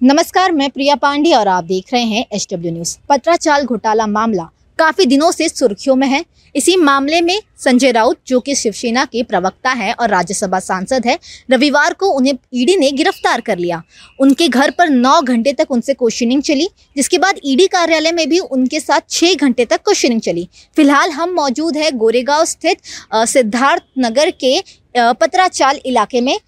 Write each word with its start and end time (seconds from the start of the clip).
नमस्कार, 0.00 0.52
मैं 0.52 0.68
प्रिया 0.70 0.94
पांडे 0.96 1.32
और 1.34 1.48
आप 1.48 1.64
देख 1.64 1.92
रहे 1.92 2.02
हैं 2.02 2.24
एच 2.34 2.46
डब्ल्यू 2.52 2.70
न्यूज़। 2.72 2.96
पत्राचाल 3.08 3.64
घोटाला 3.64 4.06
मामला 4.06 4.42
काफ़ी 4.78 5.06
दिनों 5.06 5.30
से 5.30 5.48
सुर्खियों 5.48 5.96
में 5.96 6.06
है। 6.08 6.24
इसी 6.54 6.76
मामले 6.76 7.20
में 7.20 7.40
संजय 7.58 7.92
राउत, 7.92 8.18
जो 8.26 8.40
कि 8.40 8.54
शिवसेना 8.54 9.04
के 9.04 9.22
प्रवक्ता 9.22 9.70
है 9.72 9.92
और 9.92 10.08
राज्यसभा 10.08 10.60
सांसद 10.60 11.06
है, 11.06 11.18
रविवार 11.50 11.94
को 11.94 12.10
उन्हें 12.10 12.34
ईडी 12.54 12.76
ने 12.76 12.90
गिरफ़्तार 12.92 13.40
कर 13.40 13.58
लिया। 13.58 13.82
उनके 14.20 14.48
घर 14.48 14.70
पर 14.70 14.88
नौ 14.88 15.20
घंटे 15.22 15.52
तक 15.52 15.70
उनसे 15.70 15.94
क्वेश्चनिंग 15.94 16.42
चली, 16.42 16.68
जिसके 16.96 17.18
बाद 17.18 17.40
ईडी 17.44 17.66
कार्यालय 17.68 18.12
में 18.12 18.28
भी 18.28 18.38
उनके 18.40 18.80
साथ 18.80 19.10
छः 19.10 19.34
घंटे 19.36 19.64
तक 19.66 19.82
क्वेश्चनिंग 19.84 20.20
चली। 20.22 20.48
फ़िलहाल 20.76 21.10
हम 21.12 21.34
मौजूद 21.34 21.76
है 21.76 21.90
गोरेगांव 21.92 22.44
स्थित 22.46 22.78
सिद्धार्थ 23.28 23.82
नगर 23.98 24.30
के 24.44 24.60
पत्राचाल 24.94 25.80
इलाके 25.84 26.20
में। 26.20 26.38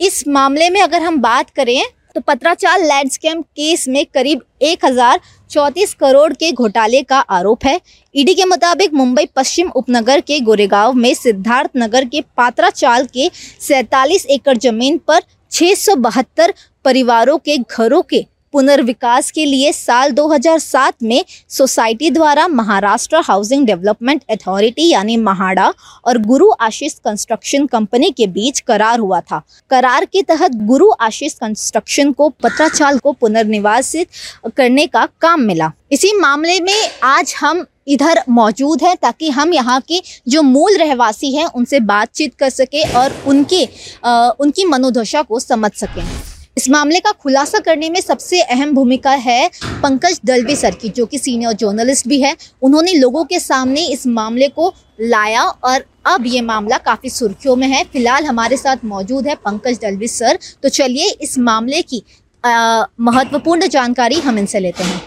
इस 0.00 0.26
मामले 0.28 0.70
में 0.70 0.80
अगर 0.82 1.02
हम 1.02 1.20
बात 1.20 1.50
करें 1.50 1.82
तो 2.14 2.20
पत्राचार 2.20 2.80
लैंड 2.80 3.10
स्कैम 3.10 3.42
केस 3.42 3.86
में 3.88 4.04
करीब 4.14 4.40
एक 4.62 4.84
हज़ार 4.84 5.20
चौंतीस 5.50 5.92
करोड़ 5.94 6.32
के 6.32 6.50
घोटाले 6.52 7.02
का 7.02 7.18
आरोप 7.30 7.64
है। 7.64 7.80
ईडी 8.14 8.34
के 8.34 8.44
मुताबिक 8.44 8.94
मुंबई 8.94 9.26
पश्चिम 9.36 9.70
उपनगर 9.76 10.20
के 10.20 10.38
गोरेगांव 10.40 10.92
में 10.94 11.12
सिद्धार्थ 11.14 11.70
नगर 11.76 12.04
के 12.04 12.20
पात्राचाल 12.36 13.06
के 13.06 13.30
सैतालीस 13.60 14.26
एकड़ 14.28 14.56
ज़मीन 14.58 14.98
पर 15.08 15.20
छः 15.52 15.74
सौ 15.74 15.94
बहत्तर 15.98 16.54
परिवारों 16.84 17.38
के 17.38 17.56
घरों 17.58 18.02
के 18.02 18.24
पुनर्विकास 18.52 19.30
के 19.30 19.44
लिए 19.44 19.72
साल 19.72 20.10
2007 20.10 20.92
में 21.02 21.24
सोसाइटी 21.48 22.10
द्वारा 22.10 22.46
महाराष्ट्र 22.48 23.16
हाउसिंग 23.24 23.66
डेवलपमेंट 23.66 24.22
अथॉरिटी 24.30 24.88
यानी 24.90 25.16
महाडा 25.16 25.72
और 26.04 26.18
गुरु 26.18 26.50
आशीष 26.60 26.94
कंस्ट्रक्शन 26.94 27.66
कंपनी 27.66 28.10
के 28.10 28.26
बीच 28.26 28.60
करार 28.60 28.98
हुआ 28.98 29.20
था। 29.20 29.42
करार 29.70 30.04
के 30.04 30.22
तहत 30.22 30.54
गुरु 30.54 30.90
आशीष 31.00 31.34
कंस्ट्रक्शन 31.34 32.12
को 32.12 32.28
पत्राचाल 32.28 32.98
को 32.98 33.12
पुनर्निवासित 33.12 34.08
करने 34.56 34.86
का 34.86 35.06
काम 35.20 35.40
मिला। 35.40 35.72
इसी 35.92 36.12
मामले 36.18 36.60
में 36.60 36.90
आज 37.02 37.34
हम 37.40 37.64
इधर 37.88 38.22
मौजूद 38.28 38.82
हैं 38.82 38.96
ताकि 39.02 39.30
हम 39.30 39.52
यहाँ 39.52 39.80
के 39.88 40.00
जो 40.28 40.42
मूल 40.42 40.76
रहवासी 40.78 41.34
हैं 41.36 41.46
उनसे 41.46 41.80
बातचीत 41.80 42.34
कर 42.34 42.50
सके 42.50 42.82
और 42.94 43.22
उनके 43.26 43.64
अ, 44.04 44.36
उनकी 44.40 44.64
मनोदशा 44.64 45.22
को 45.22 45.40
समझ 45.40 45.72
सकें। 45.72 46.29
इस 46.56 46.68
मामले 46.70 46.98
का 47.00 47.10
खुलासा 47.12 47.58
करने 47.58 47.88
में 47.90 48.00
सबसे 48.00 48.40
अहम 48.42 48.74
भूमिका 48.74 49.10
है 49.10 49.50
पंकज 49.82 50.20
दलवी 50.24 50.56
सर 50.56 50.74
की, 50.74 50.88
जो 50.88 51.06
कि 51.06 51.18
सीनियर 51.18 51.52
जर्नलिस्ट 51.52 52.08
भी 52.08 52.20
है। 52.22 52.36
उन्होंने 52.62 52.92
लोगों 52.94 53.24
के 53.24 53.38
सामने 53.40 53.86
इस 53.88 54.06
मामले 54.08 54.48
को 54.48 54.72
लाया 55.02 55.42
और 55.42 55.84
अब 56.06 56.26
ये 56.26 56.40
मामला 56.42 56.78
काफ़ी 56.80 57.10
सुर्खियों 57.10 57.54
में 57.56 57.66
है। 57.68 57.82
फ़िलहाल 57.84 58.24
हमारे 58.24 58.56
साथ 58.56 58.84
मौजूद 58.84 59.28
है 59.28 59.34
पंकज 59.36 59.78
दलवी 59.82 60.08
सर। 60.08 60.38
तो 60.62 60.68
चलिए 60.70 61.08
इस 61.20 61.38
मामले 61.40 61.82
की 61.84 62.02
महत्वपूर्ण 62.44 63.66
जानकारी 63.68 64.20
हम 64.20 64.38
इनसे 64.38 64.60
लेते 64.60 64.84
हैं। 64.84 65.00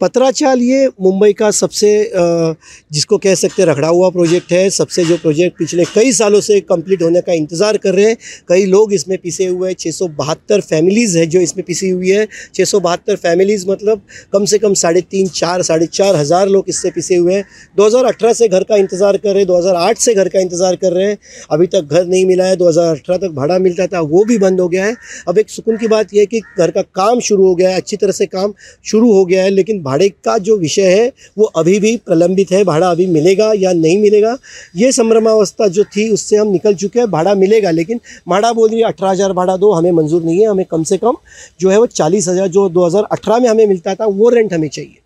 पत्राचाल 0.00 0.60
ये 0.62 0.86
मुंबई 1.02 1.32
का 1.32 1.50
सबसे 1.52 1.90
जिसको 2.12 3.18
कह 3.18 3.34
सकते 3.34 3.64
रखड़ा 3.64 3.88
हुआ 3.88 4.08
प्रोजेक्ट 4.10 4.52
है, 4.52 4.68
सबसे 4.70 5.04
जो 5.04 5.16
प्रोजेक्ट 5.16 5.58
पिछले 5.58 5.84
कई 5.84 6.12
सालों 6.12 6.40
से 6.40 6.60
कंप्लीट 6.62 7.02
होने 7.02 7.20
का 7.20 7.32
इंतज़ार 7.32 7.76
कर 7.76 7.94
रहे 7.94 8.06
हैं। 8.06 8.16
कई 8.48 8.64
लोग 8.66 8.92
इसमें 8.92 9.16
पिसे 9.18 9.46
हुए 9.46 9.68
हैं 9.68 9.76
छः 9.78 9.90
सौ 9.92 10.08
बहत्तर 10.14 10.60
फैमिलीज़ 10.62 11.18
है 11.18 11.26
जो 11.26 11.40
इसमें 11.40 11.64
पिसी 11.66 11.88
हुई 11.90 12.10
है। 12.10 12.26
छः 12.54 12.64
सौ 12.64 12.80
बहत्तर 12.80 13.16
फैमिलीज़ 13.18 13.66
मतलब 13.68 14.02
कम 14.32 14.44
से 14.44 14.58
कम 14.58 14.74
साढ़े 14.74 15.00
तीन, 15.02 15.28
चार, 15.30 15.62
साढ़े 15.62 15.86
चार 15.88 16.16
हज़ार 16.16 16.48
लोग 16.48 16.64
इससे 16.68 16.90
पिसे 16.90 17.16
हुए 17.16 17.34
हैं। 17.34 17.44
2018 17.76 18.32
से 18.32 18.48
घर 18.48 18.64
का 18.64 18.76
इंतज़ार 18.76 19.16
कर 19.16 19.28
रहे 19.28 19.38
हैं 19.38 19.46
2008 19.46 19.98
से 19.98 20.14
घर 20.14 20.28
का 20.28 20.40
इंतज़ार 20.40 20.76
कर 20.76 20.92
रहे 20.92 21.06
हैं। 21.06 21.18
अभी 21.50 21.66
तक 21.66 21.80
घर 21.82 22.06
नहीं 22.06 22.24
मिला 22.26 22.44
है 22.44 22.56
2018 22.56 23.16
तक 23.18 23.30
भाड़ा 23.32 23.58
मिलता 23.58 23.86
था, 23.86 24.00
वो 24.02 24.24
भी 24.24 24.38
बंद 24.38 24.60
हो 24.60 24.68
गया 24.68 24.84
है। 24.84 24.96
अब 25.28 25.38
एक 25.38 25.50
सुकून 25.50 25.76
की 25.76 25.88
बात 25.88 26.14
यह 26.14 26.20
है 26.20 26.26
कि 26.26 26.40
घर 26.58 26.70
का 26.70 26.82
काम 26.94 27.20
शुरू 27.22 27.46
हो 27.46 27.54
गया 27.54 27.70
है, 27.70 27.76
अच्छी 27.76 27.96
तरह 27.96 28.12
से 28.12 28.26
काम 28.28 28.52
शुरू 28.84 29.12
हो 29.12 29.24
गया 29.24 29.44
है, 29.44 29.50
लेकिन 29.50 29.71
भाड़े 29.80 30.08
का 30.24 30.36
जो 30.38 30.56
विषय 30.56 30.90
है, 30.90 31.12
वो 31.38 31.44
अभी 31.56 31.78
भी 31.80 31.96
प्रलंबित 31.96 32.50
है, 32.52 32.62
भाड़ा 32.64 32.90
अभी 32.90 33.06
मिलेगा 33.06 33.52
या 33.56 33.72
नहीं 33.72 33.98
मिलेगा, 33.98 34.36
ये 34.76 34.92
संभ्रमावस्था 34.92 35.68
जो 35.68 35.84
थी, 35.86 36.08
उससे 36.10 36.36
हम 36.36 36.48
निकल 36.48 36.74
चुके 36.74 36.98
हैं, 36.98 37.10
भाड़ा 37.10 37.34
मिलेगा, 37.34 37.70
लेकिन 37.70 38.00
भाड़ा 38.28 38.52
बोल 38.52 38.70
रही 38.70 38.80
है, 38.80 38.86
अठारह 38.86 39.10
हज़ार 39.10 39.32
भाड़ा 39.32 39.56
दो, 39.56 39.72
हमें 39.72 39.90
मंजूर 39.92 40.22
नहीं 40.22 40.40
है, 40.40 40.46
हमें 40.46 40.64
कम 40.64 40.82
से 40.82 40.96
कम 40.96 41.16
जो 41.60 41.70
है 41.70 41.78
वो 41.78 41.86
चालीस 41.86 42.28
हज़ार, 42.28 42.48
जो 42.48 42.68
2018 42.70 43.40
में 43.40 43.48
हमें 43.48 43.66
मिलता 43.66 43.94
था, 43.94 44.06
वो 44.06 44.28
रेंट 44.28 44.52
हमें 44.52 44.68
चाहिए। 44.68 44.98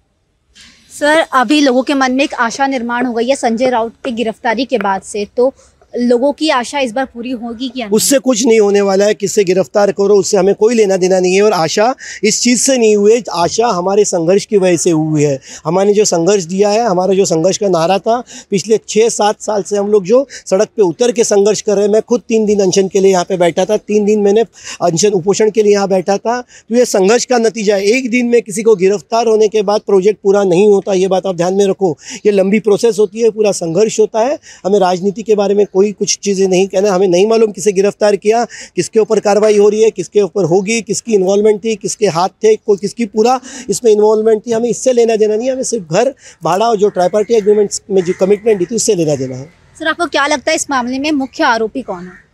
सर, 0.92 1.18
अभी 1.32 1.60
लोगों 1.60 1.82
के 1.82 1.94
मन 1.94 2.12
में 2.12 2.22
एक 2.24 2.34
आशा 2.34 2.66
निर्माण 2.66 3.06
हो 3.06 3.12
गई 3.12 3.28
है, 3.28 3.34
संजय 3.36 3.70
राउत 3.70 3.94
की 4.04 4.10
गिरफ्तारी 4.12 4.64
के 4.64 4.78
बाद 4.78 5.02
से 5.02 5.26
तो 5.36 5.52
लोगों 5.98 6.32
की 6.32 6.48
आशा 6.50 6.80
इस 6.80 6.92
बार 6.92 7.04
पूरी 7.04 7.30
होगी 7.32 7.68
क्या 7.68 7.88
उससे 7.92 8.18
कुछ 8.18 8.44
नहीं 8.46 8.58
होने 8.60 8.80
वाला 8.80 9.04
है। 9.04 9.14
किससे 9.14 9.44
गिरफ़्तार 9.44 9.92
करो, 9.92 10.14
उससे 10.16 10.36
हमें 10.36 10.54
कोई 10.54 10.74
लेना 10.74 10.96
देना 10.96 11.20
नहीं 11.20 11.34
है 11.34 11.42
और 11.42 11.52
आशा 11.52 11.94
इस 12.24 12.40
चीज़ 12.42 12.62
से 12.62 12.76
नहीं 12.78 12.96
हुई 12.96 13.12
है। 13.12 13.22
आशा 13.34 13.68
हमारे 13.68 14.04
संघर्ष 14.04 14.44
की 14.44 14.56
वजह 14.56 14.76
से 14.76 14.90
हुई 14.90 15.22
है। 15.22 15.38
हमारे 15.64 15.92
जो 15.92 16.04
संघर्ष 16.04 16.44
दिया 16.44 16.70
है, 16.70 16.84
हमारा 16.86 17.14
जो 17.14 17.24
संघर्ष 17.24 17.58
का 17.58 17.68
नारा 17.68 17.98
था, 17.98 18.22
पिछले 18.50 18.78
छः 18.88 19.08
सात 19.08 19.40
साल 19.40 19.62
से 19.62 19.76
हम 19.76 19.90
लोग 19.90 20.04
जो 20.04 20.26
सड़क 20.46 20.68
पे 20.76 20.82
उतर 20.82 21.12
के 21.12 21.24
संघर्ष 21.24 21.60
कर 21.60 21.74
रहे 21.74 21.84
हैं, 21.84 21.92
मैं 21.92 22.02
खुद 22.02 22.22
तीन 22.28 22.46
दिन 22.46 22.60
अनशन 22.60 22.88
के 22.88 23.00
लिए 23.00 23.12
यहाँ 23.12 23.24
पे 23.24 23.36
बैठा 23.36 23.64
था। 23.64 23.76
तीन 23.78 24.04
दिन 24.04 24.20
मैंने 24.20 24.44
अनशन 24.82 25.12
उपोषण 25.12 25.50
के 25.50 25.62
लिए 25.62 25.72
यहाँ 25.72 25.88
बैठा 25.88 26.16
था। 26.16 26.40
तो 26.40 26.74
ये 26.74 26.84
संघर्ष 26.84 27.24
का 27.24 27.38
नतीजा 27.38 27.76
है। 27.76 27.84
एक 27.86 28.10
दिन 28.10 28.26
में 28.26 28.40
किसी 28.42 28.62
को 28.62 28.74
गिरफ़्तार 28.76 29.26
होने 29.26 29.48
के 29.48 29.62
बाद 29.62 29.80
प्रोजेक्ट 29.86 30.18
पूरा 30.22 30.44
नहीं 30.44 30.68
होता, 30.68 30.92
ये 30.92 31.08
बात 31.08 31.26
आप 31.26 31.36
ध्यान 31.36 31.54
में 31.54 31.66
रखो। 31.66 31.96
ये 32.26 32.32
लंबी 32.32 32.60
प्रोसेस 32.60 32.98
होती 32.98 33.20
है, 33.20 33.30
पूरा 33.30 33.52
संघर्ष 33.52 33.98
होता 34.00 34.20
है। 34.20 34.38
हमें 34.64 34.78
राजनीति 34.80 35.22
के 35.22 35.34
बारे 35.34 35.54
में 35.54 35.64
कोई 35.66 35.85
कुछ 35.92 36.18
चीज़ें 36.18 36.48
नहीं 36.48 36.66
कहना, 36.66 36.92
हमें 36.92 37.08
नहीं 37.08 37.26
मालूम 37.26 37.52
किसे 37.52 37.72
गिरफ़्तार 37.72 38.16
किया, 38.16 38.44
किसके 38.76 39.00
ऊपर 39.00 39.20
कार्रवाई 39.20 39.58
हो 39.58 39.68
रही 39.68 39.82
है, 39.82 39.90
किसके 39.90 40.20
ऊपर 40.20 40.44
होगी, 40.44 40.80
किसकी 40.82 41.14
इन्वॉल्वमेंट 41.14 41.64
थी, 41.64 41.76
किसके 41.76 42.06
हाथ 42.06 42.28
थे, 42.28 42.56
कोई 42.56 42.76
किसकी 42.76 43.06
पूरा 43.06 43.40
इसमें 43.70 43.92
इन्वॉल्वमेंट 43.92 44.46
थी, 44.46 44.52
हमें 44.52 44.68
इससे 44.70 44.92
लेना 44.92 45.16
देना 45.16 45.36
नहीं, 45.36 45.50
हमें 45.50 45.62
सिर्फ़ 45.62 45.94
घर, 45.94 46.14
भाड़ा 46.44 46.68
और 46.68 46.76
जो 46.76 46.88
ट्राईपार्टी 46.88 47.34
एग्रीमेंट्स 47.34 47.82
में 47.90 48.02
जो 48.04 48.12
कमिटमेंट 48.20 48.70
थी, 48.70 48.74
उससे 48.74 48.94
लेना 48.94 49.16
देना 49.16 49.36
है। 49.36 49.48
सर, 49.78 49.88
आपको 49.88 50.06
क्या 50.06 50.26
लगता 50.26 50.50
है 50.50 50.56
इस 50.56 50.70
मामले 50.70 50.98
में 50.98 51.12
मुख्य 51.12 51.44
आरोपी 51.44 51.82
कौन 51.82 52.04
है? 52.04 52.25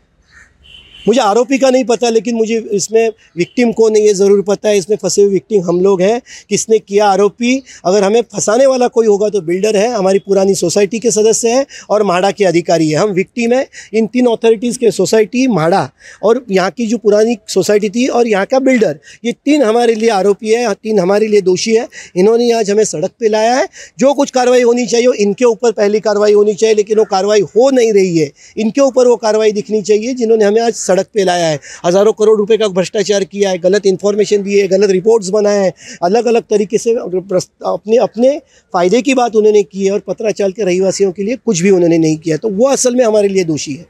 मुझे 1.08 1.20
आरोपी 1.20 1.58
का 1.58 1.70
नहीं 1.70 1.84
पता, 1.84 2.08
लेकिन 2.10 2.34
मुझे 2.34 2.56
इसमें 2.72 3.08
विक्टिम 3.36 3.72
कौन 3.72 3.96
है 3.96 4.02
ये 4.02 4.12
ज़रूर 4.14 4.42
पता 4.42 4.68
है। 4.68 4.76
इसमें 4.78 4.96
फंसे 4.96 5.22
हुए 5.22 5.32
विक्टिम 5.32 5.62
हम 5.64 5.80
लोग 5.80 6.02
हैं। 6.02 6.20
किसने 6.50 6.78
किया 6.78 7.06
आरोपी? 7.06 7.62
अगर 7.84 8.04
हमें 8.04 8.20
फंसाने 8.24 8.66
वाला 8.66 8.88
कोई 8.88 9.06
होगा 9.06 9.28
तो 9.28 9.40
बिल्डर 9.42 9.76
है, 9.76 9.88
हमारी 9.88 10.18
पुरानी 10.18 10.54
सोसाइटी 10.54 10.98
के 10.98 11.10
सदस्य 11.10 11.48
है 11.50 11.66
और 11.90 12.02
माड़ा 12.02 12.30
के 12.30 12.44
अधिकारी 12.44 12.88
है। 12.90 12.98
हम 12.98 13.10
विक्टिम 13.12 13.52
है। 13.52 13.66
इन 13.94 14.06
तीन 14.06 14.26
अथॉरिटीज़ 14.26 14.78
के 14.78 14.90
सोसाइटी 14.92 15.46
माड़ा 15.48 15.88
और 16.22 16.44
यहाँ 16.50 16.70
की 16.70 16.86
जो 16.86 16.98
पुरानी 16.98 17.36
सोसाइटी 17.48 17.88
थी 17.90 18.06
और 18.08 18.28
यहाँ 18.28 18.46
का 18.46 18.58
बिल्डर 18.60 18.98
ये 19.24 19.32
तीन 19.34 19.62
हमारे 19.62 19.94
लिए 19.94 20.10
आरोपी 20.10 20.50
है, 20.50 20.72
तीन 20.74 20.98
हमारे 20.98 21.26
लिए 21.26 21.40
दोषी 21.42 21.74
है। 21.74 21.88
इन्होंने 22.16 22.50
आज 22.52 22.70
हमें 22.70 22.84
सड़क 22.84 23.10
पर 23.12 23.30
लाया 23.30 23.54
है। 23.54 23.68
जो 23.98 24.12
कुछ 24.14 24.30
कार्रवाई 24.30 24.62
होनी 24.62 24.86
चाहिए 24.86 25.12
इनके 25.18 25.44
ऊपर 25.44 25.72
पहली 25.72 26.00
कार्रवाई 26.00 26.32
होनी 26.32 26.54
चाहिए, 26.54 26.74
लेकिन 26.74 26.98
वो 26.98 27.04
कार्रवाई 27.06 27.40
हो 27.48 27.70
नहीं 27.70 27.92
रही 27.92 28.18
है। 28.18 28.30
इनके 28.56 28.80
ऊपर 28.80 29.08
वो 29.08 29.16
कार्रवाई 29.18 29.52
दिखनी 29.52 29.82
चाहिए, 29.82 30.14
जिन्होंने 30.14 30.44
हमें 30.44 30.60
आज 30.60 30.74
सड़क 30.92 31.06
पे 31.14 31.24
लाया 31.24 31.46
है। 31.46 31.58
हज़ारों 31.84 32.12
करोड़ 32.14 32.38
रुपए 32.38 32.56
का 32.56 32.68
भ्रष्टाचार 32.70 33.24
किया 33.26 33.50
है। 33.50 33.58
गलत 33.60 33.86
इन्फॉर्मेशन 33.86 34.42
दी 34.42 34.58
है 34.58 34.66
गलत 34.68 34.90
रिपोर्ट्स 34.92 35.28
बनाए 35.30 35.58
हैं। 35.58 35.72
अलग 36.02 36.26
अलग 36.26 36.42
तरीके 36.50 36.78
से 36.78 36.94
अपने 36.94 37.96
अपने 37.98 38.38
फ़ायदे 38.74 39.02
की 39.02 39.14
बात 39.14 39.36
उन्होंने 39.36 39.62
की 39.64 39.84
है 39.84 39.92
और 39.92 40.00
पत्राचाल 40.08 40.52
के 40.52 40.64
रहीवासियों 40.64 41.12
के 41.12 41.22
लिए 41.22 41.36
कुछ 41.36 41.60
भी 41.60 41.70
उन्होंने 41.72 41.98
नहीं 41.98 42.16
किया। 42.18 42.36
तो 42.36 42.48
वो 42.50 42.68
असल 42.68 42.96
में 42.96 43.04
हमारे 43.04 43.28
लिए 43.28 43.44
दोषी 43.44 43.74
है। 43.74 43.86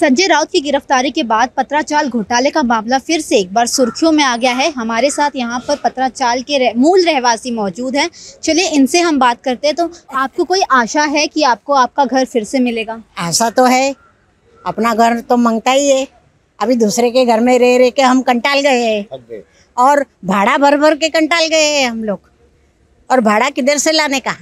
संजय 0.00 0.26
राउत 0.26 0.50
की 0.50 0.60
गिरफ्तारी 0.60 1.10
के 1.10 1.22
बाद 1.24 1.50
पत्राचाल 1.56 2.08
घोटाले 2.10 2.50
का 2.50 2.62
मामला 2.62 2.98
फिर 3.00 3.20
से 3.20 3.38
एक 3.38 3.52
बार 3.54 3.66
सुर्खियों 3.66 4.12
में 4.12 4.22
आ 4.24 4.36
गया 4.36 4.52
है। 4.52 4.70
हमारे 4.72 5.10
साथ 5.10 5.36
यहाँ 5.36 5.58
पर 5.68 5.76
पत्राचाल 5.84 6.42
के 6.42 6.58
रह, 6.58 6.72
मूल 6.76 7.04
रहवासी 7.04 7.50
मौजूद 7.52 7.96
हैं। 7.96 8.08
चलिए 8.42 8.68
इनसे 8.70 9.00
हम 9.00 9.18
बात 9.18 9.42
करते 9.42 9.66
हैं। 9.66 9.76
तो 9.76 9.90
आपको 10.14 10.44
कोई 10.44 10.62
आशा 10.72 11.02
है 11.06 11.26
कि 11.26 11.42
आपको 11.44 11.72
आपका 11.74 12.04
घर 12.04 12.24
फिर 12.24 12.44
से 12.44 12.58
मिलेगा? 12.60 13.02
ऐसा 13.20 13.50
तो 13.50 13.64
है 13.66 13.94
अपना 14.66 14.94
घर 14.94 15.20
तो 15.20 15.36
माँगता 15.36 15.70
ही 15.70 15.88
है। 15.88 16.06
अभी 16.60 16.74
दूसरे 16.74 17.10
के 17.10 17.24
घर 17.24 17.40
में 17.40 17.58
रह 17.58 17.76
रह 17.78 17.90
के 17.90 18.02
हम 18.02 18.22
कंटाल 18.22 18.60
गए 18.60 18.84
हैं। 18.84 19.42
और 19.76 20.04
भाड़ा 20.24 20.56
भर 20.56 20.76
भर 20.76 20.94
के 20.94 21.08
कंटाल 21.08 21.46
गए 21.46 21.70
हैं 21.70 21.90
हम 21.90 22.04
लोग। 22.04 22.20
और 23.10 23.20
भाड़ा 23.20 23.50
किधर 23.50 23.78
से 23.78 23.92
लाने 23.92 24.20
का? 24.20 24.32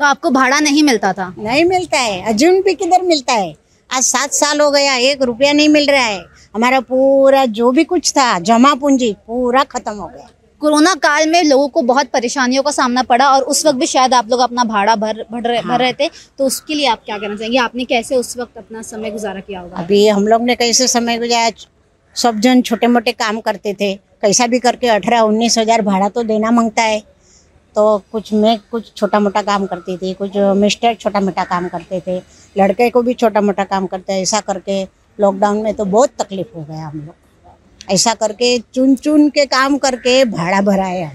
तो 0.00 0.04
आपको 0.04 0.30
भाड़ा 0.30 0.60
नहीं 0.60 0.82
मिलता 0.82 1.12
था? 1.12 1.34
नहीं 1.38 1.64
मिलता 1.64 1.98
है। 1.98 2.22
अजून 2.22 2.60
भी 2.62 2.74
किधर 2.74 3.02
मिलता 3.02 3.32
है? 3.32 3.54
आज 3.90 4.02
सात 4.02 4.32
साल 4.32 4.60
हो 4.60 4.70
गया 4.70 4.94
एक 4.94 5.22
रुपया 5.22 5.52
नहीं 5.52 5.68
मिल 5.68 5.90
रहा 5.90 6.04
है। 6.04 6.24
हमारा 6.54 6.80
पूरा 6.80 7.44
जो 7.44 7.70
भी 7.70 7.84
कुछ 7.84 8.12
था 8.12 8.38
जमा 8.38 8.74
पूंजी 8.74 9.12
पूरा 9.26 9.64
खत्म 9.64 9.92
हो 9.92 10.06
गया। 10.06 10.28
कोरोना 10.66 10.94
काल 10.96 11.28
में 11.30 11.42
लोगों 11.44 11.66
को 11.68 11.82
बहुत 11.88 12.06
परेशानियों 12.12 12.62
का 12.62 12.70
सामना 12.72 13.02
पड़ा 13.04 13.28
और 13.30 13.42
उस 13.44 13.64
वक्त 13.66 13.76
भी 13.78 13.86
शायद 13.86 14.14
आप 14.14 14.30
लोग 14.30 14.40
अपना 14.40 14.62
भाड़ा 14.64 14.94
भर 14.96 15.22
भर 15.32 15.42
रहे, 15.42 15.58
हाँ। 15.58 15.68
भर 15.68 15.78
रहे 15.78 15.92
थे। 15.92 16.08
तो 16.38 16.46
उसके 16.46 16.74
लिए 16.74 16.86
आप 16.88 17.02
क्या 17.04 17.18
कहना 17.18 17.36
चाहेंगे? 17.36 17.58
आपने 17.58 17.84
कैसे 17.84 18.16
उस 18.16 18.36
वक्त 18.36 18.58
अपना 18.58 18.82
समय 18.82 19.10
गुजारा 19.10 19.40
किया 19.40 19.60
होगा? 19.60 19.76
अभी 19.76 20.06
हम 20.08 20.26
लोग 20.26 20.42
ने 20.42 20.54
कैसे 20.56 20.88
समय 20.88 21.18
गुजारा? 21.18 21.50
सब 22.16 22.40
जन 22.40 22.62
छोटे 22.62 22.86
मोटे 22.86 23.12
काम 23.14 23.40
करते 23.40 23.74
थे। 23.74 23.94
कैसा 24.22 24.46
भी 24.46 24.58
करके 24.60 24.88
अठारह 24.88 25.20
उन्नीस 25.22 25.58
हज़ार 25.58 25.82
भाड़ा 25.82 26.08
तो 26.08 26.22
देना 26.24 26.50
माँगता 26.50 26.82
है। 26.84 27.00
तो 27.76 27.84
कुछ 28.12 28.32
मैं 28.34 28.58
कुछ 28.70 28.92
छोटा 28.94 29.20
मोटा 29.20 29.42
काम 29.42 29.66
करती 29.66 29.96
थी 29.96 30.12
कुछ 30.14 30.36
मिस्टर 30.56 30.94
छोटा 30.96 31.20
मोटा 31.20 31.44
काम 31.44 31.68
करते 31.68 32.00
थे। 32.06 32.16
लड़के 32.56 32.90
को 32.90 33.02
भी 33.02 33.14
छोटा 33.14 33.40
मोटा 33.40 33.64
काम 33.66 33.86
करते 33.86 34.20
ऐसा 34.22 34.40
करके 34.42 34.82
लॉकडाउन 35.18 35.62
में 35.62 35.72
तो 35.74 35.84
बहुत 35.86 36.10
तकलीफ़ 36.20 36.56
हो 36.56 36.64
गया 36.64 36.86
हम 36.86 36.98
लोग 36.98 37.14
ऐसा 37.90 38.14
करके 38.14 38.58
चुन 38.58 38.96
चुन 38.96 39.28
के 39.28 39.46
काम 39.46 39.78
करके 39.78 40.24
भाड़ा 40.24 40.60
भराया। 40.60 41.12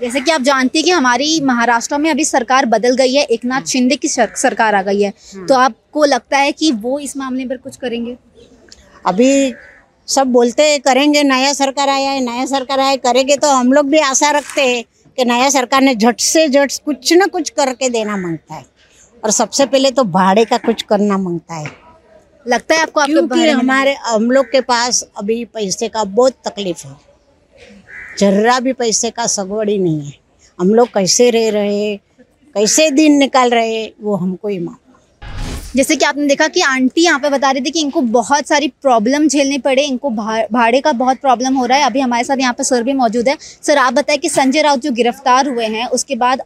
जैसे 0.00 0.20
कि 0.20 0.30
आप 0.30 0.40
जानती 0.40 0.78
हैं 0.78 0.84
कि 0.84 0.90
हमारी 0.90 1.40
महाराष्ट्र 1.40 1.98
में 1.98 2.10
अभी 2.10 2.24
सरकार 2.24 2.66
बदल 2.66 2.94
गई 2.94 3.14
है 3.14 3.24
एक 3.24 3.44
नाथ 3.44 3.62
शिंदे 3.62 3.96
की 3.96 4.08
सर- 4.08 4.36
सरकार 4.36 4.74
आ 4.74 4.82
गई 4.82 5.02
है। 5.02 5.12
तो 5.46 5.54
आपको 5.54 6.04
लगता 6.04 6.38
है 6.38 6.52
कि 6.52 6.72
वो 6.72 6.98
इस 6.98 7.16
मामले 7.16 7.46
पर 7.46 7.56
कुछ 7.56 7.76
करेंगे? 7.76 8.16
अभी 9.06 9.54
सब 10.06 10.26
बोलते 10.26 10.62
हैं 10.62 10.80
करेंगे 10.80 11.22
नया 11.22 11.52
सरकार 11.52 11.88
आया 11.88 12.10
है 12.10 12.20
नया 12.20 12.46
सरकार 12.46 12.80
आया 12.80 12.96
करेंगे 12.96 13.36
तो 13.36 13.48
हम 13.48 13.72
लोग 13.72 13.86
भी 13.86 13.98
आशा 13.98 14.30
रखते 14.30 14.62
हैं 14.62 14.84
कि 15.16 15.24
नया 15.24 15.50
सरकार 15.50 15.80
ने 15.80 15.94
झट 15.94 16.20
से 16.20 16.48
झट 16.48 16.72
कुछ 16.84 17.12
ना 17.12 17.26
कुछ 17.26 17.50
करके 17.50 17.88
देना 17.88 18.16
माँगता 18.16 18.54
है। 18.54 18.64
और 19.24 19.30
सबसे 19.30 19.66
पहले 19.66 19.90
तो 19.90 20.04
भाड़े 20.04 20.44
का 20.44 20.56
कुछ 20.56 20.82
करना 20.82 21.18
माँगता 21.18 21.54
है। 21.54 21.87
लगता 22.48 22.74
है 22.74 22.82
आपको 22.82 23.00
आपके 23.00 23.12
क्योंकि 23.12 23.48
हमारे 23.50 23.94
हम 24.04 24.30
लोग 24.30 24.46
के 24.46 24.60
पास 24.62 25.02
अभी 25.18 25.44
पैसे 25.46 25.88
का 25.88 26.04
बहुत 26.06 26.34
तकलीफ़ 26.46 26.86
है। 26.86 26.96
जर्रा 28.18 28.58
भी 28.60 28.72
पैसे 28.72 29.10
का 29.10 29.26
सगवड़ 29.28 29.68
ही 29.68 29.78
नहीं 29.78 30.06
है। 30.06 30.12
हम 30.58 30.74
लोग 30.74 30.88
कैसे 30.88 31.30
रह 31.30 31.48
रहे 31.50 31.96
कैसे 32.54 32.90
दिन 32.90 33.18
निकाल 33.18 33.50
रहे 33.50 33.86
वो 34.00 34.16
हमको 34.16 34.48
ही 34.48 34.58
मालूम। 34.58 34.76
जैसे 35.76 35.96
कि 35.96 36.04
आपने 36.04 36.26
देखा 36.26 36.46
कि 36.48 36.60
आंटी 36.62 37.04
यहाँ 37.04 37.18
पे 37.20 37.30
बता 37.30 37.50
रही 37.50 37.62
थी 37.62 37.70
कि 37.70 37.80
इनको 37.80 38.00
बहुत 38.12 38.46
सारी 38.48 38.68
प्रॉब्लम 38.82 39.26
झेलनी 39.28 39.58
पड़े 39.58 39.82
इनको 39.82 40.10
भाड़े 40.10 40.80
का 40.80 40.92
बहुत 40.94 41.16
प्रॉब्लम 41.18 41.56
हो 41.56 41.66
रहा 41.66 41.78
है। 41.78 41.84
अभी 41.86 42.00
हमारे 42.00 42.24
साथ 42.24 42.36
यहाँ 42.40 42.52
पे 42.52 42.64
सर 42.64 42.82
भी 42.82 42.92
मौजूद 42.94 43.28
है। 43.28 43.36
सर 43.62 43.78
आप 43.78 43.92
बताएँ 43.94 44.18
कि 44.18 44.28
संजय 44.28 44.62
राउत 44.62 44.80
जो 44.80 44.92
गिरफ़्तार 44.92 45.48
हुए 45.48 45.66
हैं 45.66 45.86
उसके 45.88 46.16
बाद 46.16 46.42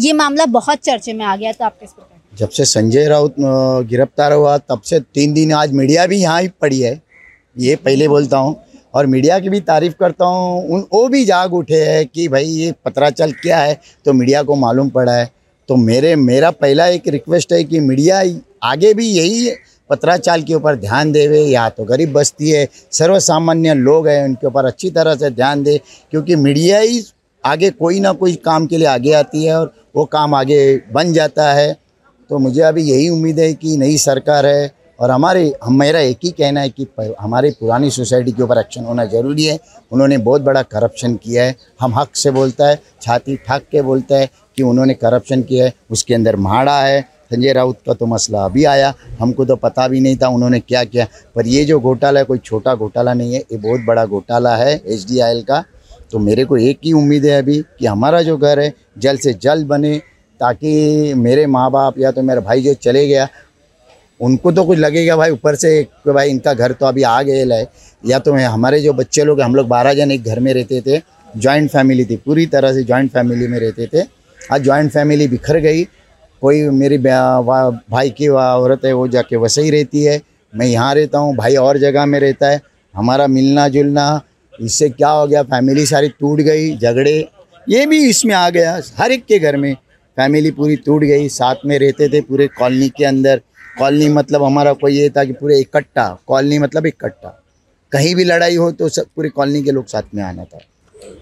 ये 0.00 0.12
मामला 0.14 0.46
बहुत 0.52 0.78
चर्चे 0.80 1.12
में 1.12 1.24
आ 1.24 1.36
गया 1.36 1.52
तो 1.52 1.64
आप 1.64 1.78
किस 1.80 1.92
प्रकार 1.92 2.13
जब 2.34 2.48
से 2.48 2.64
संजय 2.64 3.06
राउत 3.08 3.34
गिरफ़्तार 3.38 4.32
हुआ, 4.32 4.56
तब 4.58 4.80
से 4.80 5.00
तीन 5.00 5.32
दिन 5.34 5.52
आज 5.54 5.72
मीडिया 5.72 6.06
भी 6.06 6.16
यहाँ 6.16 6.40
ही 6.40 6.48
पड़ी 6.60 6.80
है। 6.80 7.00
ये 7.56 7.76
पहले 7.76 8.08
बोलता 8.08 8.38
हूँ, 8.38 8.56
और 8.94 9.06
मीडिया 9.06 9.38
की 9.38 9.48
भी 9.48 9.60
तारीफ़ 9.62 9.94
करता 10.00 10.24
हूँ, 10.24 10.68
उन, 10.68 10.86
वो 10.92 11.08
भी 11.08 11.24
जाग 11.24 11.54
उठे 11.54 11.82
हैं 11.82 12.06
कि 12.06 12.26
भाई 12.28 12.44
ये 12.44 12.72
पत्राचल 12.84 13.32
क्या 13.34 13.58
है 13.58 13.78
तो 14.04 14.12
मीडिया 14.12 14.42
को 14.42 14.54
मालूम 14.56 14.88
पड़ा 14.90 15.12
है। 15.12 15.30
तो 15.68 15.76
मेरे, 15.76 16.14
मेरा 16.16 16.50
पहला 16.52 16.86
एक 16.88 17.08
रिक्वेस्ट 17.08 17.52
है 17.52 17.62
कि 17.64 17.80
मीडिया 17.80 18.22
आगे 18.62 18.92
भी 18.94 19.06
यही 19.08 19.50
पत्राचाल 19.90 20.42
के 20.42 20.54
ऊपर 20.54 20.76
ध्यान 20.76 21.12
देवे, 21.12 21.40
या 21.40 21.68
तो 21.68 21.84
गरीब 21.84 22.12
बस्ती 22.12 22.50
है, 22.50 22.68
सर्वसामान्य 22.92 23.74
लोग 23.74 24.08
हैं, 24.08 24.24
उनके 24.24 24.46
ऊपर 24.46 24.64
अच्छी 24.64 24.90
तरह 24.90 25.14
से 25.14 25.30
ध्यान 25.30 25.62
दे, 25.62 25.80
क्योंकि 26.10 26.36
मीडिया 26.36 26.78
ही 26.78 27.02
आगे 27.44 27.70
कोई 27.70 28.00
ना 28.00 28.12
कोई 28.14 28.34
काम 28.44 28.66
के 28.66 28.78
लिए 28.78 28.86
आगे 28.88 29.12
आती 29.12 29.44
है, 29.44 29.58
और 29.58 29.72
वो 29.96 30.04
काम 30.06 30.34
आगे 30.34 30.76
बन 30.92 31.12
जाता 31.12 31.52
है। 31.52 31.83
तो 32.30 32.38
मुझे 32.38 32.60
अभी 32.62 32.82
यही 32.82 33.08
उम्मीद 33.08 33.38
है 33.38 33.52
कि 33.54 33.76
नई 33.76 33.96
सरकार 33.98 34.46
है 34.46 34.72
और 35.00 35.10
हमारे, 35.10 35.52
हम 35.64 35.78
मेरा 35.78 36.00
एक 36.00 36.18
ही 36.24 36.30
कहना 36.30 36.60
है 36.60 36.68
कि 36.70 36.86
हमारी 37.20 37.50
पुरानी 37.50 37.90
सोसाइटी 37.90 38.32
के 38.32 38.42
ऊपर 38.42 38.58
एक्शन 38.58 38.84
होना 38.84 39.04
ज़रूरी 39.04 39.44
है। 39.44 39.58
उन्होंने 39.92 40.18
बहुत 40.18 40.42
बड़ा 40.42 40.62
करप्शन 40.62 41.14
किया 41.14 41.44
है। 41.44 41.54
हम 41.80 41.94
हक 41.94 42.16
से 42.16 42.30
बोलता 42.30 42.68
है, 42.68 42.78
छाती 43.02 43.36
ठाक 43.36 43.62
के 43.72 43.82
बोलता 43.82 44.16
है 44.16 44.28
कि 44.56 44.62
उन्होंने 44.62 44.94
करप्शन 44.94 45.42
किया 45.42 45.64
है, 45.64 45.72
उसके 45.90 46.14
अंदर 46.14 46.36
माड़ा 46.36 46.80
है। 46.80 47.00
संजय 47.24 47.52
राउत 47.52 47.78
का 47.86 47.92
तो 47.94 48.06
मसला 48.06 48.44
अभी 48.44 48.64
आया। 48.64 48.94
हमको 49.20 49.44
तो 49.44 49.56
पता 49.56 49.88
भी 49.88 50.00
नहीं 50.00 50.16
था 50.16 50.28
उन्होंने 50.28 50.60
क्या 50.60 50.84
किया। 50.84 51.06
पर 51.36 51.46
ये 51.46 51.64
जो 51.64 51.80
घोटाला 51.80 52.20
है, 52.20 52.26
कोई 52.26 52.38
छोटा 52.38 52.74
घोटाला 52.74 53.14
नहीं 53.14 53.34
है। 53.34 53.40
ये 53.40 53.56
बहुत 53.58 53.80
बड़ा 53.80 54.04
घोटाला 54.06 54.56
है 54.56 54.74
एचडीआईएल 54.76 55.42
का। 55.42 55.64
तो 56.12 56.18
मेरे 56.18 56.44
को 56.44 56.56
एक 56.56 56.78
ही 56.84 56.92
उम्मीद 56.92 57.24
है 57.24 57.38
अभी 57.38 57.60
कि 57.78 57.86
हमारा 57.86 58.22
जो 58.22 58.36
घर 58.36 58.60
है, 58.60 58.72
जल्द 58.98 59.20
से 59.20 59.32
जल्द 59.34 59.66
बने। 59.66 60.00
ताकि 60.44 61.14
मेरे 61.16 61.46
माँ 61.48 61.70
बाप 61.70 61.98
या 61.98 62.10
तो 62.10 62.22
मेरा 62.22 62.40
भाई 62.42 62.60
जो 62.62 62.72
चले 62.76 63.06
गया, 63.08 63.28
उनको 64.20 64.52
तो 64.52 64.64
कुछ 64.64 64.78
लगेगा 64.78 65.16
भाई 65.16 65.30
ऊपर 65.30 65.54
से 65.56 65.82
कि 65.84 66.10
भाई 66.12 66.30
इनका 66.30 66.52
घर 66.54 66.72
तो 66.72 66.86
अभी 66.86 67.02
आ 67.04 67.20
गए 67.22 67.44
है 67.52 67.66
या 68.04 68.18
तो 68.18 68.32
हमारे 68.34 68.80
जो 68.80 68.92
बच्चे 68.94 69.24
लोग 69.24 69.40
हम 69.40 69.54
लोग 69.54 69.68
बारह 69.68 69.94
जन 69.94 70.10
एक 70.12 70.24
घर 70.24 70.40
में 70.40 70.52
रहते 70.54 70.80
थे 70.80 71.00
जॉइंट 71.36 71.70
फैमिली 71.70 72.04
थी, 72.04 72.16
पूरी 72.16 72.46
तरह 72.46 72.72
से 72.72 72.82
जॉइंट 72.84 73.10
फैमिली 73.12 73.46
में 73.48 73.58
रहते 73.58 73.86
थे। 73.86 74.02
आज 74.40 74.62
जॉइंट 74.62 74.90
फैमिली 74.92 75.28
बिखर 75.28 75.58
गई, 75.60 75.84
कोई 76.42 76.62
मेरी 76.70 76.98
भाई 76.98 78.10
की 78.10 78.28
औरत 78.28 78.84
है, 78.84 78.92
वो 78.92 79.08
जाके 79.08 79.36
वैसे 79.36 79.62
ही 79.62 79.70
रहती 79.70 80.04
है। 80.04 80.20
मैं 80.52 80.66
यहाँ 80.66 80.94
रहता 80.94 81.18
हूँ, 81.18 81.34
भाई 81.36 81.56
और 81.56 81.78
जगह 81.78 82.06
में 82.06 82.18
रहता 82.20 82.50
है, 82.50 82.60
हमारा 82.94 83.26
मिलना 83.28 83.68
जुलना 83.68 84.20
इससे 84.54 84.88
क्या 84.90 85.08
हो 85.10 85.26
गया 85.26 85.42
फैमिली 85.44 85.86
सारी 85.86 86.08
टूट 86.10 86.40
गई, 86.40 86.76
झगड़े, 86.76 87.16
ये 87.66 87.86
भी 87.86 87.98
इसमें 88.08 88.34
आ 88.34 88.48
गया, 88.50 88.80
हर 88.98 89.12
एक 89.12 89.24
के 89.24 89.38
घर 89.38 89.56
में। 89.56 89.74
फैमिली 90.16 90.50
पूरी 90.52 90.76
टूट 90.78 91.02
गई 91.04 91.28
साथ 91.30 91.64
में 91.66 91.78
रहते 91.78 92.08
थे 92.08 92.20
पूरे 92.22 92.46
कॉलोनी 92.58 92.88
के 92.88 93.04
अंदर। 93.04 93.40
कॉलोनी 93.78 94.08
मतलब 94.10 94.42
हमारा 94.42 94.72
कोई 94.74 94.92
ये 94.94 95.08
था 95.10 95.24
कि 95.24 95.32
पूरे 95.34 95.58
इकट्ठा 95.60 96.08
कॉलोनी 96.26 96.58
मतलब 96.58 96.86
इकट्ठा। 96.86 97.40
कहीं 97.92 98.14
भी 98.14 98.24
लड़ाई 98.24 98.56
हो 98.56 98.70
तो 98.72 98.88
सब 98.90 99.06
पूरी 99.16 99.28
कॉलोनी 99.30 99.62
के 99.62 99.70
लोग 99.70 99.86
साथ 99.86 100.14
में 100.14 100.22
आना 100.22 100.44
था। 100.44 100.58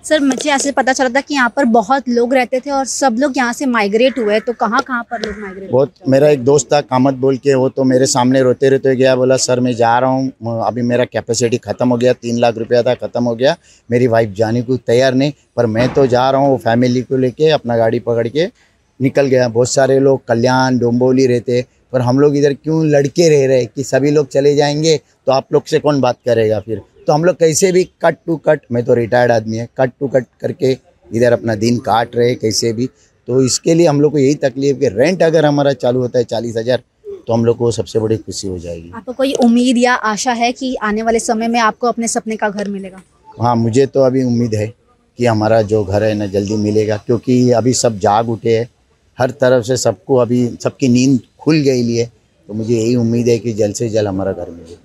सर 0.04 0.20
मुझे 0.20 0.50
ऐसे 0.52 0.70
पता 0.72 0.92
चला 0.92 1.08
था 1.08 1.20
कि 1.20 1.34
यहाँ 1.34 1.52
पर 1.56 1.64
बहुत 1.66 2.08
लोग 2.08 2.34
रहते 2.34 2.58
थे 2.60 2.70
और 2.70 2.84
सब 2.86 3.16
लोग 3.18 3.36
यहाँ 3.36 3.52
से 3.52 3.66
माइग्रेट 3.66 4.18
हुए। 4.18 4.38
तो 4.40 4.52
कहाँ 4.54 4.80
कहाँ 4.82 5.02
पर 5.10 5.20
लोग 5.20 5.38
माइग्रेट 5.40 5.70
बहुत 5.70 5.92
मेरा 6.08 6.28
एक 6.28 6.44
दोस्त 6.44 6.66
था 6.72 6.80
कामत 6.82 7.14
बोल 7.16 7.36
के 7.36 7.54
वो 7.54 7.68
तो 7.68 7.84
मेरे 7.84 8.06
सामने 8.06 8.42
रोते 8.42 8.68
रोते 8.70 8.94
गया 8.96 9.14
बोला 9.16 9.36
सर 9.38 9.60
मैं 9.60 9.74
जा 9.76 9.98
रहा 9.98 10.10
हूँ। 10.10 10.62
अभी 10.66 10.82
मेरा 10.82 11.04
कैपेसिटी 11.06 11.58
ख़त्म 11.58 11.88
हो 11.88 11.96
गया 11.96 12.12
तीन 12.14 12.38
लाख 12.40 12.58
रुपया 12.58 12.82
था 12.82 12.94
ख़त्म 12.96 13.24
हो 13.24 13.34
गया। 13.34 13.56
मेरी 13.88 14.06
वाइफ 14.08 14.34
जाने 14.36 14.62
को 14.62 14.76
तैयार 14.78 15.14
नहीं 15.14 15.32
पर 15.56 15.66
मैं 15.68 15.88
तो 15.94 16.06
जा 16.06 16.30
रहा 16.30 16.40
हूँ 16.40 16.50
वो 16.50 16.56
फैमिली 16.58 17.02
को 17.02 17.16
लेके 17.16 17.50
अपना 17.52 17.76
गाड़ी 17.76 18.00
पकड़ 18.00 18.28
के 18.28 18.46
निकल 19.02 19.26
गया। 19.26 19.48
बहुत 19.50 19.70
सारे 19.70 19.98
लोग 20.00 20.24
कल्याण 20.26 20.78
डोंबोली 20.78 21.26
रहते 21.26 21.64
पर 21.92 22.00
हम 22.00 22.20
लोग 22.20 22.36
इधर 22.36 22.54
क्यों 22.54 22.84
लड़के 22.86 23.28
रह 23.28 23.46
रहे? 23.46 23.64
कि 23.66 23.82
सभी 23.84 24.10
लोग 24.10 24.28
चले 24.28 24.54
जाएँगे 24.56 24.96
तो 25.26 25.32
आप 25.32 25.52
लोग 25.52 25.66
से 25.66 25.78
कौन 25.78 26.00
बात 26.00 26.18
करेगा 26.26 26.60
फिर? 26.60 26.80
तो 27.06 27.12
हम 27.12 27.24
लोग 27.24 27.36
कैसे 27.36 27.72
भी 27.72 27.84
कट 28.04 28.16
टू 28.26 28.36
कट 28.38 28.60
मैं 28.72 28.84
तो 28.84 28.94
रिटायर्ड 28.94 29.32
आदमी 29.32 29.56
है 29.56 29.68
कट 29.78 29.90
टू 30.00 30.08
कट 30.08 30.26
करके 30.40 30.76
इधर 31.10 31.32
अपना 31.32 31.54
दिन 31.56 31.78
काट 31.80 32.16
रहे 32.16 32.34
कैसे 32.36 32.72
भी। 32.72 32.88
तो 33.28 33.42
इसके 33.42 33.74
लिए 33.74 33.86
हम 33.86 34.00
लोग 34.00 34.12
को 34.12 34.18
यही 34.18 34.34
तकलीफ़ 34.36 34.78
कि 34.78 34.88
रेंट 34.88 35.22
अगर 35.22 35.46
हमारा 35.46 35.72
चालू 35.74 36.00
होता 36.00 36.18
है 36.18 36.24
चालीस 36.24 36.56
हज़ार 36.56 36.82
तो 37.26 37.32
हम 37.32 37.44
लोग 37.44 37.56
को 37.56 37.70
सबसे 37.70 37.98
बड़ी 38.00 38.16
खुशी 38.16 38.48
हो 38.48 38.58
जाएगी। 38.58 38.90
आपको 38.94 39.12
कोई 39.12 39.32
उम्मीद 39.42 39.78
या 39.78 39.94
आशा 39.94 40.32
है 40.32 40.50
कि 40.52 40.74
आने 40.82 41.02
वाले 41.02 41.18
समय 41.20 41.48
में 41.48 41.58
आपको 41.60 41.86
अपने 41.86 42.08
सपने 42.08 42.36
का 42.36 42.48
घर 42.48 42.68
मिलेगा? 42.68 43.02
हाँ 43.40 43.54
मुझे 43.56 43.86
तो 43.86 44.00
अभी 44.02 44.22
उम्मीद 44.24 44.54
है 44.54 44.66
कि 45.18 45.26
हमारा 45.26 45.60
जो 45.64 45.82
घर 45.84 46.02
है 46.02 46.14
ना 46.14 46.26
जल्दी 46.28 46.56
मिलेगा 46.58 46.96
क्योंकि 46.96 47.50
अभी 47.52 47.72
सब 47.74 47.98
जाग 47.98 48.28
उठे 48.30 48.56
हैं। 48.58 48.68
हर 49.18 49.30
तरफ़ 49.40 49.64
से 49.64 49.76
सबको 49.76 50.16
अभी 50.16 50.46
सबकी 50.62 50.88
नींद 50.88 51.20
खुल 51.40 51.56
गई 51.62 51.82
लिए 51.82 52.04
तो 52.48 52.54
मुझे 52.54 52.74
यही 52.74 52.94
उम्मीद 52.96 53.28
है 53.28 53.38
कि 53.38 53.52
जल्द 53.52 53.74
से 53.74 53.88
जल्द 53.88 54.08
हमारा 54.08 54.32
घर 54.32 54.50
मिले। 54.50 54.76